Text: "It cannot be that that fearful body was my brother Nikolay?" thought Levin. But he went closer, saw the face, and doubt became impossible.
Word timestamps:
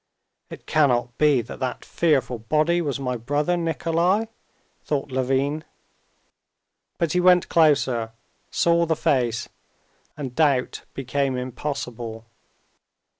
"It 0.49 0.65
cannot 0.65 1.15
be 1.19 1.41
that 1.43 1.59
that 1.59 1.85
fearful 1.85 2.39
body 2.39 2.81
was 2.81 2.99
my 2.99 3.17
brother 3.17 3.55
Nikolay?" 3.55 4.29
thought 4.83 5.11
Levin. 5.11 5.63
But 6.97 7.11
he 7.13 7.19
went 7.19 7.49
closer, 7.49 8.11
saw 8.49 8.87
the 8.87 8.95
face, 8.95 9.47
and 10.17 10.33
doubt 10.33 10.85
became 10.95 11.37
impossible. 11.37 12.25